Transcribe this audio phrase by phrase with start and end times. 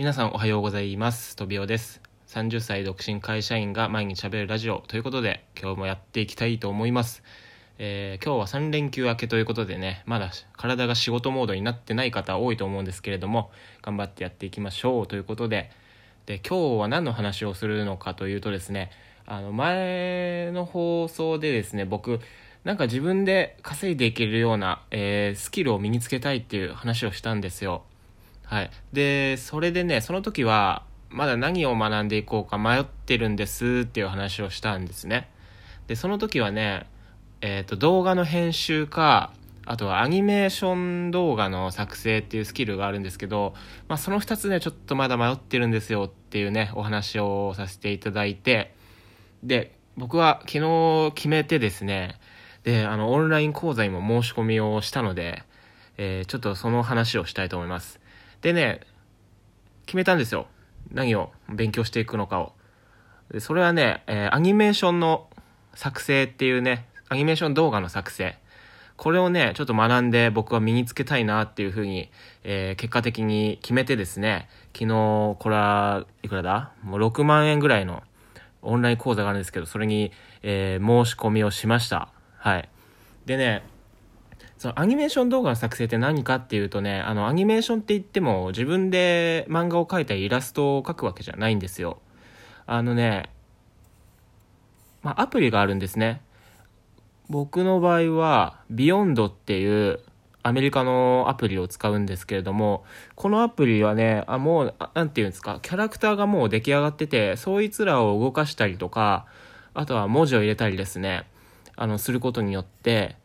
[0.00, 1.36] 皆さんおはようございます。
[1.36, 2.00] とびおです。
[2.28, 7.22] 30歳独身会社員が毎日喋るラジオということで、今日もやっていきたいと思います。
[7.78, 13.50] えー今日は3連休明けということでね、まだ体が仕事モードになってない方多いと思うんですけれども、
[13.82, 15.70] 頑張ってやっていきましょうということで、
[16.24, 18.90] で、今日は何の話をするのかというとですね、
[19.26, 22.20] あの、前の放送でですね、僕、
[22.64, 27.82] なんか自分で稼いでいけるような、えースキルを身につけたいっていう話をしたんですよ。
[28.50, 28.70] はい。
[28.92, 35.30] で、それでね、その時は、まだ何を学んでいこうか迷ってるんですっていう話をしたんですね。
[35.86, 36.88] で、その時はね、
[37.42, 39.32] えっ、と、動画の編集か、
[39.66, 43.54] あとはアニメーション動画の作成っていうスキルがあるんですけど、
[43.86, 48.74] まあその二つね、ちょっとまだ迷ってるんですよっていうね、お話をさせていただいて、
[49.44, 52.18] で、僕は昨日決めてですね、
[52.64, 55.44] で、あの、オンライン講座にも申し込みをしたので、
[55.98, 57.99] えーちょっとその話をしたいと思います。
[58.42, 58.80] でね、
[59.86, 60.46] 決めたんですよ。
[60.92, 62.52] 何を勉強していくのかを。
[63.30, 65.28] でそれはね、えーアニメーションの
[65.74, 68.36] 作成っていうね、アニメーション動画の作成。
[68.96, 72.10] これをね、ちょっと学んで僕は身につけたいなっていうふうに、
[72.44, 76.72] えー結果的に決めてですね、昨日、これは、いくらだ？
[76.82, 78.02] もう6万円ぐらいの
[78.62, 82.08] オンライン講座があるんですけど、それに、えー申し込みをしました。
[82.38, 82.68] はい。
[83.26, 83.62] でね、
[84.60, 91.98] そのアニメーション動画の作成って何かっていうとね、あの、アニメーションって言っても自分で漫画を描いたりイラストを描くわけじゃないんですよ。
[92.66, 93.30] あのね、
[95.02, 96.20] まあ、アプリがあるんですね。
[97.30, 100.00] 僕の場合は、ビヨンドっていう
[100.42, 109.24] アメリカのアプリを使うんですけれども、このアプリはね、あもう、なんていうんですか、キャラクターがもう出来上がってて、そいつらを動かしたりとか、
[109.72, 111.24] あとは文字を入れたりですね、
[111.76, 113.16] あの、することによって、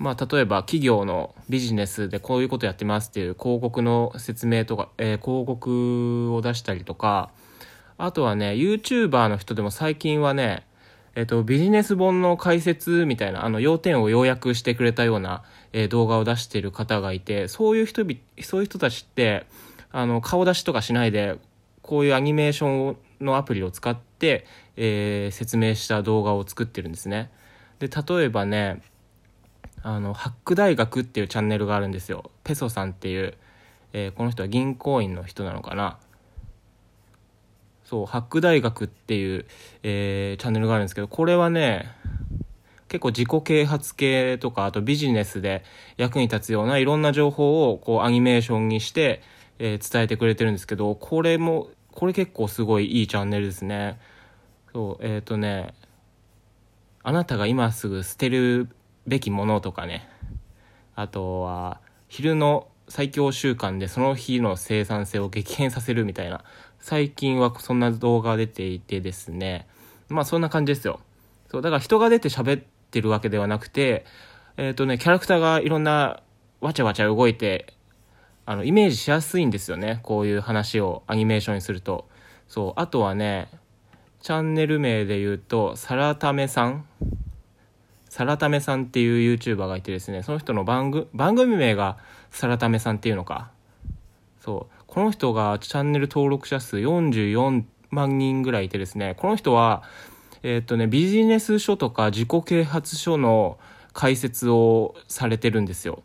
[0.00, 7.30] まあ、例えば企業のビジネスでこういうことやってますっていう広告の説明とか、えー広告を出したりとか、
[7.98, 10.66] あとはね、YouTuber の人でも最近はね、
[11.16, 15.42] えっ、と、ビジネス本の解説みたいな、あの、要点を要約してくれたような、
[15.74, 19.44] えー動画を出してる方がいて、そういう人び、そういう人たちって、
[19.92, 21.36] あの、顔出しとかしないで、
[21.82, 24.46] こういうアニメーションのアプリを使って、
[24.78, 27.30] え説明した動画を作ってるんですね。
[27.80, 28.80] で、例えばね、
[29.82, 32.30] あの、ハック大学っていうチャンネルがあるんですよ。
[32.44, 33.34] ペソさんっていう、
[33.92, 35.98] えーこの人は銀行員の人なのかな。
[37.84, 39.46] そう、ハック大学っていう、
[39.82, 41.90] えーチャンネルがあるんですけど、これはね、
[42.88, 45.64] 結構自己啓発系とか、あとビジネスで
[45.96, 49.22] 役に立つようないろんな情報をこうアニメーションにして、
[49.58, 53.98] えー伝えてくれてるんですけど、これも、これ結構すごいいいチャンネルですね。
[54.72, 55.72] そう、えっ、とね、
[57.02, 58.68] あなたが今すぐ捨てる
[59.10, 60.08] べきものとかね、
[60.94, 66.44] あとは、昼の最強習慣でその日の生産性を激変させるみたいな、
[66.78, 69.66] 最近はそんな動画が出ていてですね、
[70.08, 71.00] まあそんな感じですよ。
[71.50, 74.06] そう、だから人が出て喋ってるわけではなくて、
[74.56, 76.22] えっ、とね、キャラクターがいろんな
[76.60, 77.74] わちゃわちゃ動いて、
[78.46, 80.00] あの、イメージしやすいんですよね。
[80.02, 82.08] こういう話をアニメーションにすると。
[82.48, 83.48] そう、あとはね、
[84.20, 86.86] チャンネル名で言うと、サラタメさん
[88.10, 91.96] サラタメさんっていう YouTuber がいてですね、その人の番組、番組名が
[92.32, 93.50] サラタメさんっていうのか。
[94.40, 94.82] そう。
[94.88, 99.84] この人がチャンネル登録者数44万人ぐらいいてですね、この人は、
[100.42, 103.58] えーっとね、ビジネス書とか自己啓発書の
[103.92, 106.02] 解説をされてるんですよ。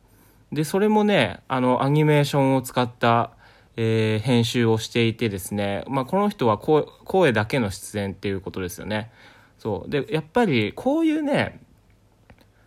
[0.52, 3.32] で、それもね、あの、アニメーションを使った、
[3.78, 9.12] えー編集をしていてですね、まあ、この人は声声だけの出演っていうことですよね。
[9.58, 9.90] そう。
[9.90, 11.60] で、やっぱり、こういうね、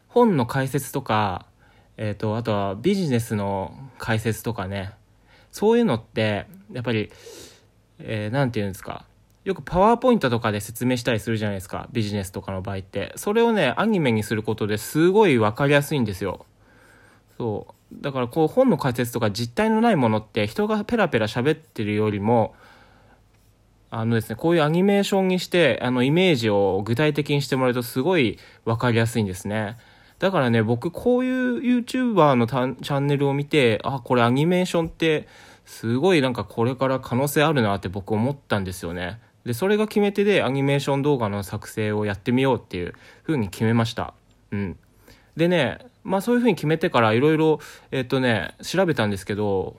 [0.09, 1.47] 本の解説とか、
[1.97, 4.93] えっ、と、あとはビジネスの解説とかね、
[5.51, 7.11] そういうのって、やっぱり、
[7.99, 9.05] えーて言うんですか。
[9.45, 11.89] よくパワーポイントとかで説明したりするじゃないですか。
[11.91, 13.13] ビジネスとかの場合って。
[13.17, 16.45] それをね、アニメにすることですごいわかりやすいんですよ。
[17.39, 18.03] そう。
[18.03, 22.55] だからこう本の解説とか実体のないものって人がペラペラ喋ってるよりも、
[23.91, 29.79] あのですね、こういうアニメーションにして、あのイメージを具体的にしてもらうとすごいわかりやすいんですね。
[30.19, 35.29] だからね、僕こういう YouTuber のチャンネルを見て、あ、これアニメーションって
[35.65, 39.21] すごいなんかこれから可能性あるなって僕思ったんですよね。
[39.45, 42.95] で、それが決め手でアニメーション動画の作成をやってみようっていう
[43.27, 44.15] 風に決めました。
[44.51, 44.77] うん。
[45.37, 47.61] でね、まあそういう風に決めてからいろいろ、
[47.93, 49.77] えっとね、調べたんですけど、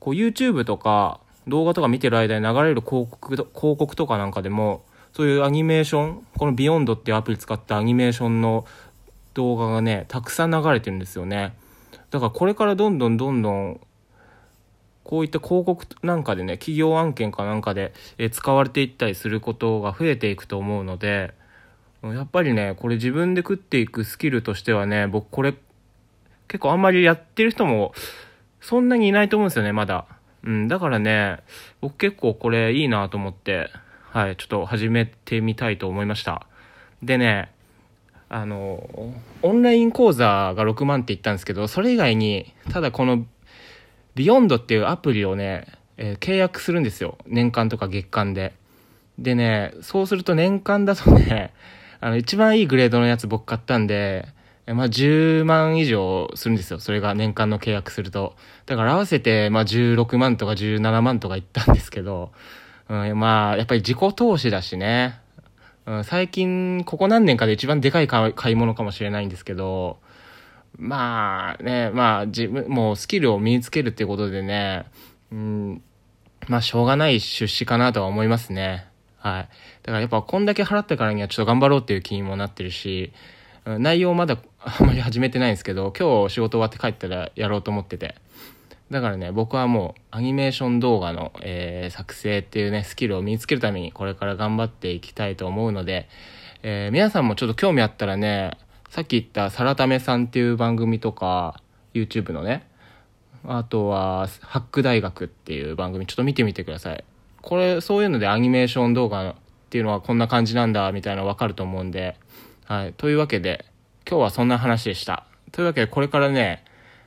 [0.00, 8.64] こう YouTube とか動画とか見てる間に流れる広告広告とかなんかでも、そういうアニメーション、このビヨンドっていうアプリ使ったアニメーションの
[9.34, 11.54] 動画がね、たくさん流れてるんですよね。
[12.10, 13.80] だからこれからどんどんどんどん、
[15.04, 21.34] こういった広告なんかでね、企業案件かなんかで、え使われていったりすることが増えていくと思うので、
[22.02, 25.54] やっぱりね、これ自分で食っていくスキルとしてはね、僕これ、
[26.48, 27.92] 結構あんまりやってる人も、
[28.60, 30.06] そんなにいないと思うんですよね、まだ。
[30.42, 31.40] うん、だからね、
[31.80, 33.70] 僕結構これいいなと思って、
[34.10, 36.46] はい、ちょっと始めてみたいと思いました。
[37.02, 37.52] でね、
[38.32, 39.12] あの、
[39.42, 43.26] オンライン講座が6万って言ったんですけど、それ以外に、ただこの、
[44.14, 45.66] ビヨンドっていうアプリをね、
[45.96, 47.18] えー、契約するんですよ。
[47.26, 48.54] 年間とか月間で。
[49.18, 51.52] でね、そうすると年間だとね、
[52.00, 54.28] あの、一番いいグレードのやつ僕買ったんで、
[54.66, 56.78] まあ、10万以上するんですよ。
[56.78, 58.36] それが年間の契約すると。
[58.66, 62.30] だから合わせて、まあ、16万とか17万とかいったんですけど、
[62.88, 65.18] うん、まあ、やっぱり自己投資だしね。
[66.04, 69.98] 最近、ここ何年かで一番でかい買い物かもしれないんですけど、
[70.76, 74.86] まあね、まあ自分、もうスキルを身につけるっていうことでね、
[75.32, 75.82] うん、
[76.48, 78.86] まあしょうがない出資かなとは思いますね。
[79.18, 79.48] はい。
[79.82, 83.12] だからやっぱこんだけ払ったからにはちょっと頑張ろうっていう気にもなってるし、
[83.64, 88.14] 内容まだあんまり始めてないんですけど、今日仕事終わって帰ったらやろうと思ってて。
[88.90, 96.08] だからね、僕はもうアニメーション動画の、えー、作成っていうね、スキルを身につけるためにこれから頑張っていきたいと思うので、
[96.62, 98.58] えー、皆さんもちょっと興味あったらね、
[98.88, 101.62] さっき言ったサラタメさんっていう番組とか、
[101.94, 102.66] YouTube のね、
[103.46, 107.04] あとは、ハック大学っていう番組ちょっと見てみてください。
[107.42, 109.34] これ、そういうのでアニメーション動画っ
[109.70, 112.16] ていうのはこんな感じなんだ、みたいなのわかると思うんで、
[112.64, 112.92] はい。
[112.92, 113.64] というわけで、
[114.08, 115.24] 今日はそんな話でした。
[115.52, 116.64] というわけで、これからね、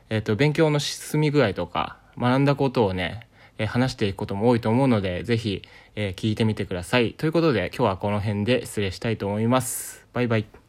[0.09, 3.27] えっ、と、勉強の進み具合とか、学んだことをね、
[3.57, 5.61] えー、話していくことも多いと思うので、ぜひ、
[5.95, 7.13] えー、聞いてみてください。
[7.13, 10.05] ということで、今日はこの辺で失礼したいと思います。
[10.13, 10.62] バイバイ。